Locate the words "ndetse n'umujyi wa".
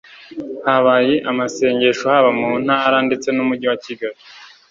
3.07-3.77